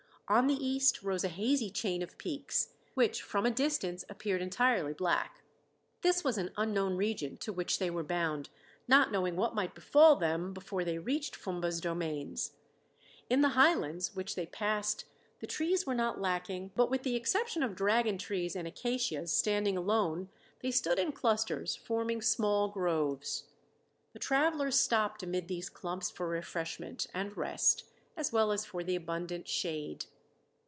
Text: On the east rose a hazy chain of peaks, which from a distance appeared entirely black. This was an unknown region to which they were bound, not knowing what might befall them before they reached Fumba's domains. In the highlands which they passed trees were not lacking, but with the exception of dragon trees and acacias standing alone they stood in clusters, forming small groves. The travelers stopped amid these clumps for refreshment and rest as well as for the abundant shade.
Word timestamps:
On 0.27 0.47
the 0.47 0.65
east 0.65 1.03
rose 1.03 1.25
a 1.25 1.27
hazy 1.27 1.69
chain 1.69 2.01
of 2.01 2.17
peaks, 2.17 2.69
which 2.93 3.21
from 3.21 3.45
a 3.45 3.51
distance 3.51 4.05
appeared 4.07 4.41
entirely 4.41 4.93
black. 4.93 5.43
This 6.03 6.23
was 6.23 6.37
an 6.37 6.51
unknown 6.55 6.95
region 6.95 7.35
to 7.39 7.51
which 7.51 7.79
they 7.79 7.89
were 7.89 8.01
bound, 8.01 8.49
not 8.87 9.11
knowing 9.11 9.35
what 9.35 9.55
might 9.55 9.75
befall 9.75 10.15
them 10.15 10.53
before 10.53 10.85
they 10.85 10.97
reached 10.97 11.35
Fumba's 11.35 11.81
domains. 11.81 12.53
In 13.29 13.41
the 13.41 13.49
highlands 13.59 14.15
which 14.15 14.35
they 14.35 14.45
passed 14.45 15.03
trees 15.45 15.85
were 15.85 15.93
not 15.93 16.21
lacking, 16.21 16.71
but 16.77 16.89
with 16.89 17.03
the 17.03 17.17
exception 17.17 17.61
of 17.61 17.75
dragon 17.75 18.17
trees 18.17 18.55
and 18.55 18.65
acacias 18.65 19.33
standing 19.33 19.75
alone 19.75 20.29
they 20.61 20.71
stood 20.71 20.97
in 20.97 21.11
clusters, 21.11 21.75
forming 21.75 22.21
small 22.21 22.69
groves. 22.69 23.49
The 24.13 24.19
travelers 24.19 24.79
stopped 24.79 25.23
amid 25.23 25.49
these 25.49 25.69
clumps 25.69 26.09
for 26.09 26.25
refreshment 26.25 27.07
and 27.13 27.35
rest 27.35 27.83
as 28.15 28.31
well 28.31 28.53
as 28.53 28.63
for 28.65 28.81
the 28.81 28.95
abundant 28.95 29.49
shade. 29.49 30.05